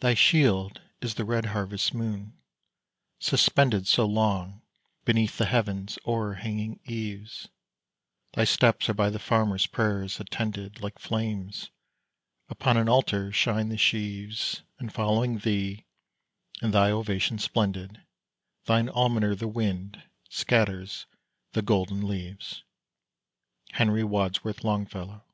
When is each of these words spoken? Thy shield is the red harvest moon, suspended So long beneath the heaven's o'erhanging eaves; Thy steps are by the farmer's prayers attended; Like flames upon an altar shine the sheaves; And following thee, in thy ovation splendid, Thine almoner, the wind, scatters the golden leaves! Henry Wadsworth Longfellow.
Thy 0.00 0.12
shield 0.12 0.82
is 1.00 1.14
the 1.14 1.24
red 1.24 1.46
harvest 1.46 1.94
moon, 1.94 2.36
suspended 3.18 3.86
So 3.86 4.04
long 4.04 4.60
beneath 5.06 5.38
the 5.38 5.46
heaven's 5.46 5.98
o'erhanging 6.06 6.78
eaves; 6.84 7.48
Thy 8.34 8.44
steps 8.44 8.90
are 8.90 8.94
by 8.94 9.08
the 9.08 9.18
farmer's 9.18 9.66
prayers 9.66 10.20
attended; 10.20 10.82
Like 10.82 10.98
flames 10.98 11.70
upon 12.50 12.76
an 12.76 12.90
altar 12.90 13.32
shine 13.32 13.70
the 13.70 13.78
sheaves; 13.78 14.60
And 14.78 14.92
following 14.92 15.38
thee, 15.38 15.86
in 16.60 16.72
thy 16.72 16.90
ovation 16.90 17.38
splendid, 17.38 18.02
Thine 18.66 18.90
almoner, 18.90 19.34
the 19.34 19.48
wind, 19.48 20.02
scatters 20.28 21.06
the 21.52 21.62
golden 21.62 22.06
leaves! 22.06 22.62
Henry 23.72 24.04
Wadsworth 24.04 24.62
Longfellow. 24.62 25.24